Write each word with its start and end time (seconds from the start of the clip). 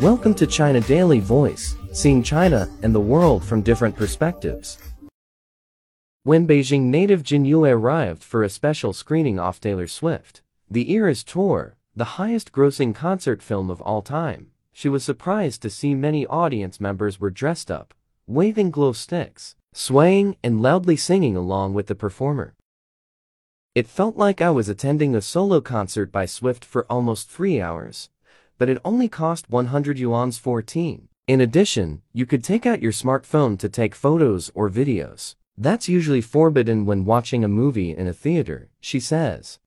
Welcome 0.00 0.34
to 0.34 0.46
China 0.46 0.80
Daily 0.80 1.18
Voice, 1.18 1.74
seeing 1.92 2.22
China 2.22 2.68
and 2.84 2.94
the 2.94 3.00
world 3.00 3.44
from 3.44 3.62
different 3.62 3.96
perspectives. 3.96 4.78
When 6.22 6.46
Beijing 6.46 6.82
native 6.82 7.24
Jin 7.24 7.44
Yu 7.44 7.64
arrived 7.64 8.22
for 8.22 8.44
a 8.44 8.48
special 8.48 8.92
screening 8.92 9.40
of 9.40 9.60
Taylor 9.60 9.88
Swift, 9.88 10.40
The 10.70 10.92
Eras 10.92 11.24
Tour, 11.24 11.74
the 11.96 12.14
highest 12.14 12.52
grossing 12.52 12.94
concert 12.94 13.42
film 13.42 13.72
of 13.72 13.80
all 13.80 14.00
time, 14.00 14.52
she 14.72 14.88
was 14.88 15.02
surprised 15.02 15.62
to 15.62 15.70
see 15.70 15.96
many 15.96 16.24
audience 16.26 16.80
members 16.80 17.18
were 17.18 17.28
dressed 17.28 17.68
up, 17.68 17.92
waving 18.28 18.70
glow 18.70 18.92
sticks, 18.92 19.56
swaying 19.72 20.36
and 20.44 20.62
loudly 20.62 20.96
singing 20.96 21.34
along 21.34 21.74
with 21.74 21.88
the 21.88 21.96
performer. 21.96 22.54
It 23.74 23.88
felt 23.88 24.16
like 24.16 24.40
I 24.40 24.50
was 24.50 24.68
attending 24.68 25.16
a 25.16 25.20
solo 25.20 25.60
concert 25.60 26.12
by 26.12 26.24
Swift 26.24 26.64
for 26.64 26.86
almost 26.88 27.28
three 27.28 27.60
hours, 27.60 28.10
but 28.58 28.68
it 28.68 28.80
only 28.84 29.08
cost 29.08 29.48
100 29.48 29.98
yuan's 29.98 30.36
14. 30.36 31.08
In 31.26 31.40
addition, 31.40 32.02
you 32.12 32.26
could 32.26 32.44
take 32.44 32.66
out 32.66 32.82
your 32.82 32.92
smartphone 32.92 33.58
to 33.58 33.68
take 33.68 33.94
photos 33.94 34.50
or 34.54 34.68
videos. 34.68 35.36
That's 35.56 35.88
usually 35.88 36.20
forbidden 36.20 36.84
when 36.84 37.04
watching 37.04 37.44
a 37.44 37.48
movie 37.48 37.96
in 37.96 38.06
a 38.06 38.12
theater, 38.12 38.68
she 38.80 39.00
says. 39.00 39.58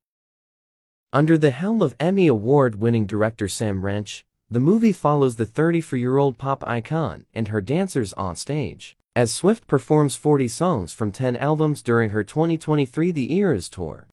Under 1.12 1.38
the 1.38 1.52
helm 1.52 1.82
of 1.82 1.96
Emmy 2.00 2.28
Award-winning 2.28 3.06
director 3.06 3.48
Sam 3.48 3.84
Wrench, 3.84 4.24
the 4.50 4.60
movie 4.60 4.94
follows 4.94 5.38
the 5.38 5.46
34-year-old 5.46 6.38
pop 6.38 6.64
icon 6.68 7.26
and 7.34 7.48
her 7.48 7.62
dancers 7.62 8.14
on 8.14 8.36
stage 8.36 8.98
as 9.14 9.34
Swift 9.34 9.68
performs 9.68 10.16
40 10.16 10.48
songs 10.48 10.94
from 10.94 11.12
10 11.12 11.36
albums 11.36 11.82
during 11.82 12.12
her 12.12 12.24
2023 12.24 13.12
The 13.12 13.34
Eras 13.34 13.68
tour. 13.68 14.08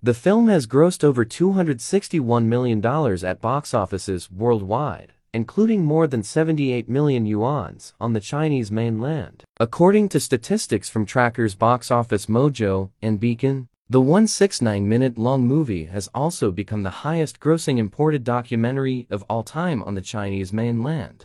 The 0.00 0.14
film 0.14 0.46
has 0.46 0.68
grossed 0.68 1.02
over 1.02 1.24
$261 1.24 2.44
million 2.44 2.84
at 3.26 3.40
box 3.40 3.74
offices 3.74 4.30
worldwide, 4.30 5.12
including 5.34 5.84
more 5.84 6.06
than 6.06 6.22
78 6.22 6.88
million 6.88 7.26
yuans 7.26 7.94
on 8.00 8.12
the 8.12 8.20
Chinese 8.20 8.70
mainland. 8.70 9.42
According 9.58 10.10
to 10.10 10.20
statistics 10.20 10.88
from 10.88 11.04
trackers 11.04 11.56
Box 11.56 11.90
Office 11.90 12.26
Mojo 12.26 12.90
and 13.02 13.18
Beacon, 13.18 13.68
the 13.90 14.00
169-minute-long 14.00 15.44
movie 15.44 15.86
has 15.86 16.08
also 16.14 16.52
become 16.52 16.84
the 16.84 17.02
highest-grossing 17.02 17.78
imported 17.78 18.22
documentary 18.22 19.08
of 19.10 19.24
all 19.28 19.42
time 19.42 19.82
on 19.82 19.96
the 19.96 20.00
Chinese 20.00 20.52
mainland 20.52 21.24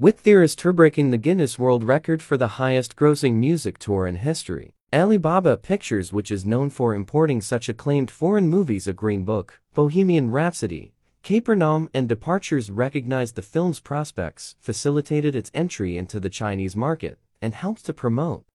with 0.00 0.22
Tour 0.22 0.72
breaking 0.72 1.10
the 1.10 1.18
Guinness 1.18 1.58
World 1.58 1.82
Record 1.82 2.22
for 2.22 2.36
the 2.36 2.54
highest 2.62 2.94
grossing 2.94 3.34
music 3.34 3.78
tour 3.78 4.06
in 4.06 4.14
history. 4.14 4.77
Alibaba 4.90 5.58
Pictures 5.58 6.14
which 6.14 6.30
is 6.30 6.46
known 6.46 6.70
for 6.70 6.94
importing 6.94 7.42
such 7.42 7.68
acclaimed 7.68 8.10
foreign 8.10 8.48
movies 8.48 8.88
A 8.88 8.94
Green 8.94 9.22
Book, 9.22 9.60
Bohemian 9.74 10.30
Rhapsody, 10.30 10.94
Capernaum 11.22 11.90
and 11.92 12.08
Departures 12.08 12.70
recognized 12.70 13.34
the 13.34 13.42
film's 13.42 13.80
prospects, 13.80 14.56
facilitated 14.60 15.36
its 15.36 15.50
entry 15.52 15.98
into 15.98 16.18
the 16.18 16.30
Chinese 16.30 16.74
market, 16.74 17.18
and 17.42 17.52
helped 17.52 17.84
to 17.84 17.92
promote. 17.92 18.46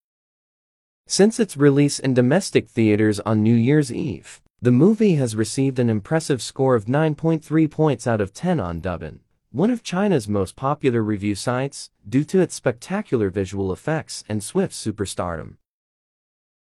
Since 1.06 1.40
its 1.40 1.56
release 1.56 2.00
in 2.00 2.16
domestic 2.16 2.68
theaters 2.68 3.20
on 3.20 3.44
New 3.44 3.53
Year's 3.53 3.94
Eve, 3.94 4.42
the 4.59 4.72
movie 4.72 5.16
has 5.16 5.36
received 5.36 5.78
an 5.78 5.90
impressive 5.90 6.42
score 6.42 6.73
of 6.73 6.86
9.3 6.86 7.70
points 7.70 8.08
out 8.08 8.22
of 8.22 8.34
10 8.34 8.59
on 8.59 8.81
Douban 8.81 9.20
one 9.52 9.70
of 9.70 9.84
China's 9.84 10.28
most 10.28 10.56
popular 10.56 11.03
review 11.03 11.36
sites, 11.36 11.92
due 12.09 12.23
to 12.23 12.40
its 12.40 12.56
spectacular 12.56 13.30
visual 13.30 13.72
effects 13.72 14.23
and 14.28 14.44
swift 14.44 14.73
superstardom. 14.73 15.58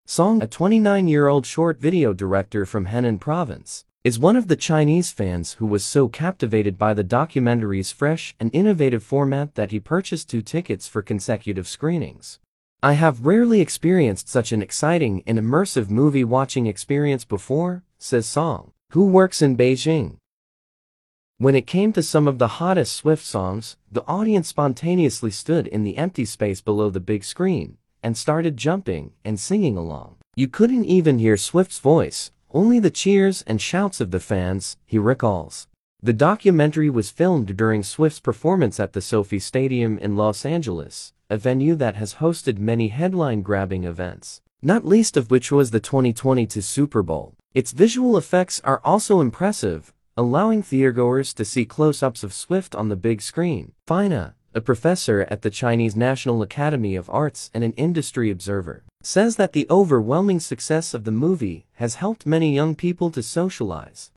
Song, 0.08 0.40
a 0.40 0.48
29-year-old 0.48 1.48
short 1.48 1.80
video 1.80 2.14
director 2.14 2.64
from 2.68 2.86
Henan 2.86 3.20
province, 3.20 3.86
is 4.04 4.20
one 4.20 4.36
of 4.36 4.48
the 4.48 4.56
Chinese 4.56 5.12
fans 5.12 5.54
who 5.54 5.66
was 5.66 5.84
so 5.84 6.08
captivated 6.08 6.78
by 6.78 6.94
the 6.94 7.04
documentary's 7.04 7.92
fresh 7.92 8.36
and 8.40 8.54
innovative 8.54 9.04
format 9.04 9.56
that 9.56 9.72
he 9.72 9.80
purchased 9.80 10.30
two 10.30 10.44
tickets 10.44 10.88
for 10.88 11.02
consecutive 11.02 11.68
screenings. 11.68 12.38
I 12.84 12.94
have 12.94 13.26
rarely 13.26 13.62
experienced 13.62 14.30
such 14.30 14.52
an 14.52 14.62
exciting 14.62 15.24
and 15.26 15.40
immersive 15.40 15.90
movie 15.90 16.24
watching 16.24 16.68
experience 16.68 17.26
before, 17.26 17.82
says 17.98 18.28
Song, 18.28 18.74
who 18.92 19.08
works 19.08 19.42
in 19.42 19.58
Beijing. 19.58 20.18
When 21.40 21.56
it 21.56 21.66
came 21.66 21.92
to 21.94 22.04
some 22.04 22.28
of 22.28 22.38
the 22.38 22.60
hottest 22.62 22.96
Swift 22.96 23.26
songs, 23.26 23.76
the 23.92 24.06
audience 24.06 24.50
spontaneously 24.50 25.32
stood 25.32 25.66
in 25.66 25.84
the 25.84 25.98
empty 25.98 26.26
space 26.26 26.62
below 26.62 26.92
the 26.92 27.00
big 27.00 27.24
screen 27.24 27.80
and 28.06 28.16
started 28.16 28.56
jumping 28.56 29.14
and 29.26 29.40
singing 29.40 29.76
along. 29.76 30.18
You 30.36 30.48
couldn't 30.48 30.86
even 30.86 31.18
hear 31.18 31.38
Swift's 31.38 31.80
voice, 31.80 32.30
only 32.52 32.80
the 32.80 32.92
cheers 32.92 33.42
and 33.48 33.60
shouts 33.60 34.00
of 34.00 34.12
the 34.12 34.20
fans, 34.20 34.78
he 34.86 35.00
recalls. 35.00 35.68
The 36.04 36.14
documentary 36.14 36.92
was 36.92 37.10
filmed 37.10 37.58
during 37.58 37.82
Swift's 37.82 38.20
performance 38.20 38.80
at 38.80 38.94
the 38.94 39.02
SoFi 39.02 39.40
Stadium 39.40 39.98
in 39.98 40.16
Los 40.16 40.46
Angeles, 40.46 41.14
a 41.32 41.38
venue 41.38 41.74
that 41.78 41.96
has 41.96 42.16
hosted 42.16 42.60
many 42.60 42.90
headline-grabbing 42.90 43.86
events, 43.86 44.40
not 44.62 44.86
least 44.86 45.18
of 45.18 45.32
which 45.32 45.52
was 45.52 45.72
the 45.72 45.80
2022 45.80 46.62
Super 46.62 47.02
Bowl. 47.02 47.34
Its 47.56 47.72
visual 47.72 48.18
effects 48.18 48.62
are 48.64 48.82
also 48.86 49.20
impressive, 49.20 49.92
allowing 50.16 50.62
theatergoers 50.62 51.34
to 51.34 51.44
see 51.44 51.66
close-ups 51.66 52.24
of 52.24 52.34
Swift 52.34 52.76
on 52.76 52.90
the 52.90 52.96
big 52.96 53.24
screen. 53.24 53.72
Fina, 53.88 54.36
a 54.56 54.62
professor 54.62 55.28
at 55.30 55.42
the 55.42 55.50
Chinese 55.50 55.98
National 55.98 56.42
Academy 56.42 56.96
of 56.96 57.10
Arts 57.10 57.52
and 57.54 57.62
an 57.62 57.74
industry 57.74 58.32
observer, 58.32 58.86
says 59.04 59.36
that 59.36 59.52
the 59.52 59.68
overwhelming 59.70 60.40
success 60.40 60.94
of 60.94 61.04
the 61.04 61.12
movie 61.12 61.66
has 61.74 61.96
helped 61.96 62.26
many 62.26 62.56
young 62.56 62.74
people 62.74 63.12
to 63.12 63.22
socialize. 63.22 64.12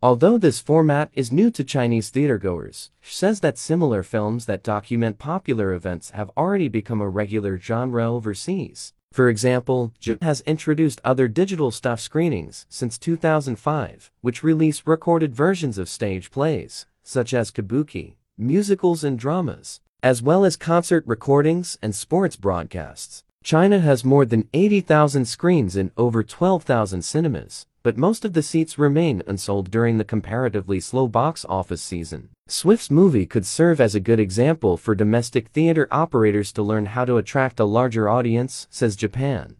Although 0.00 0.38
this 0.38 0.60
format 0.60 1.10
is 1.14 1.32
new 1.32 1.50
to 1.50 1.64
Chinese 1.64 2.12
theatergoers, 2.12 2.90
she 3.00 3.14
says 3.14 3.40
that 3.40 3.58
similar 3.58 4.04
films 4.04 4.46
that 4.46 4.62
document 4.62 5.18
popular 5.18 5.72
events 5.72 6.10
have 6.10 6.30
already 6.36 6.68
become 6.68 7.00
a 7.00 7.08
regular 7.08 7.58
genre 7.58 8.08
overseas. 8.08 8.92
For 9.10 9.28
example, 9.28 9.92
Japan 9.98 10.26
has 10.26 10.42
introduced 10.42 11.00
other 11.02 11.26
digital 11.26 11.70
stuff 11.70 11.98
screenings 11.98 12.66
since 12.68 12.98
2005, 12.98 14.10
which 14.20 14.44
release 14.44 14.82
recorded 14.86 15.34
versions 15.34 15.78
of 15.78 15.88
stage 15.88 16.30
plays, 16.30 16.86
such 17.02 17.32
as 17.32 17.50
kabuki, 17.50 18.15
musicals 18.38 19.02
and 19.02 19.18
dramas, 19.18 19.80
as 20.02 20.22
well 20.22 20.44
as 20.44 20.56
concert 20.56 21.02
recordings 21.06 21.78
and 21.80 21.94
sports 21.94 22.36
broadcasts. 22.36 23.24
China 23.42 23.78
has 23.78 24.04
more 24.04 24.24
than 24.24 24.48
80,000 24.52 25.24
screens 25.24 25.76
in 25.76 25.90
over 25.96 26.22
12,000 26.22 27.02
cinemas, 27.02 27.66
but 27.82 27.96
most 27.96 28.24
of 28.24 28.32
the 28.32 28.42
seats 28.42 28.78
remain 28.78 29.22
unsold 29.26 29.70
during 29.70 29.96
the 29.96 30.04
comparatively 30.04 30.80
slow 30.80 31.06
box 31.06 31.46
office 31.48 31.80
season. 31.80 32.28
Swift's 32.48 32.90
movie 32.90 33.26
could 33.26 33.46
serve 33.46 33.80
as 33.80 33.94
a 33.94 34.00
good 34.00 34.20
example 34.20 34.76
for 34.76 34.94
domestic 34.94 35.48
theater 35.48 35.86
operators 35.90 36.52
to 36.52 36.62
learn 36.62 36.86
how 36.86 37.04
to 37.04 37.16
attract 37.16 37.60
a 37.60 37.64
larger 37.64 38.08
audience, 38.08 38.66
says 38.70 38.96
Japan. 38.96 39.56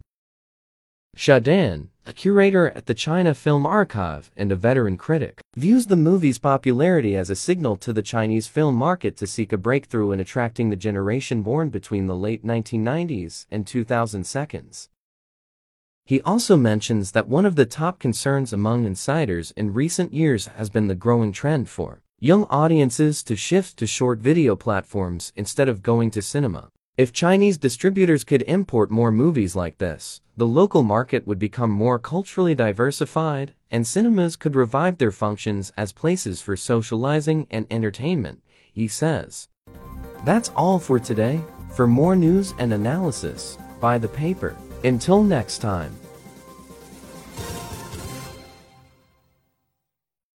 Sha 1.19 1.39
Dan, 1.39 1.89
a 2.05 2.13
curator 2.13 2.69
at 2.73 2.85
the 2.85 2.93
China 2.93 3.33
Film 3.33 3.65
Archive 3.65 4.31
and 4.37 4.53
a 4.53 4.55
veteran 4.55 4.99
critic, 4.99 5.41
views 5.57 5.87
the 5.87 5.97
movie's 5.97 6.39
popularity 6.39 7.17
as 7.17 7.31
a 7.31 7.35
signal 7.35 7.79
to 7.79 7.95
the 7.95 8.03
Chinese 8.03 8.49
film 8.49 8.75
market 8.75 9.17
to 9.17 9.27
seek 9.27 9.51
a 9.51 9.57
breakthrough 9.57 10.13
in 10.13 10.21
attracting 10.21 10.69
the 10.69 10.77
generation 10.77 11.41
born 11.41 11.71
between 11.71 12.07
the 12.07 12.15
late 12.15 12.45
1990s 12.45 13.47
and 13.51 13.65
2000s. 13.65 14.89
He 16.05 16.21
also 16.21 16.55
mentions 16.55 17.13
that 17.13 17.29
one 17.29 17.47
of 17.47 17.57
the 17.57 17.65
top 17.65 17.99
concerns 17.99 18.53
among 18.53 18.85
insiders 18.85 19.53
in 19.53 19.73
recent 19.73 20.13
years 20.13 20.49
has 20.49 20.69
been 20.69 20.87
the 20.87 20.95
growing 20.95 21.33
trend 21.33 21.71
for 21.71 22.03
young 22.21 22.45
audiences 22.51 23.23
to 23.23 23.37
shift 23.37 23.79
to 23.79 23.87
short 23.87 24.19
video 24.19 24.55
platforms 24.55 25.33
instead 25.35 25.71
of 25.71 25.83
going 25.83 26.11
to 26.11 26.21
cinema. 26.21 26.69
If 26.97 27.13
Chinese 27.13 27.59
distributors 27.59 28.25
could 28.25 28.41
import 28.49 28.91
more 28.91 29.13
movies 29.13 29.55
like 29.55 29.77
this, 29.77 30.23
the 30.35 30.47
local 30.47 30.83
market 30.83 31.27
would 31.27 31.39
become 31.39 31.69
more 31.71 31.99
culturally 31.99 32.55
diversified, 32.55 33.53
and 33.71 33.87
cinemas 33.87 34.35
could 34.35 34.57
revive 34.57 34.97
their 34.97 35.11
functions 35.11 35.75
as 35.77 35.93
places 35.93 36.41
for 36.41 36.57
socializing 36.57 37.49
and 37.51 37.67
entertainment, 37.71 38.43
he 38.73 38.89
says. 38.89 39.49
That's 40.25 40.49
all 40.57 40.79
for 40.79 40.99
today. 40.99 41.43
For 41.75 41.87
more 41.87 42.17
news 42.17 42.55
and 42.59 42.73
analysis, 42.73 43.59
buy 43.79 43.99
the 43.99 44.09
paper. 44.09 44.57
Until 44.83 45.23
next 45.23 45.59
time. 45.59 45.95